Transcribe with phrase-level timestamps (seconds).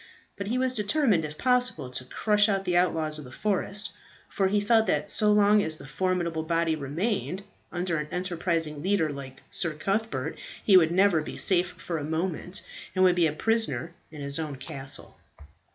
[0.35, 3.91] But he was determined if possible to crush out the outlaws of the forest,
[4.29, 9.11] for he felt that so long as this formidable body remained under an enterprising leader
[9.11, 12.63] like Sir Cuthbert, he would never be safe for a moment,
[12.95, 15.17] and would be a prisoner in his own castle.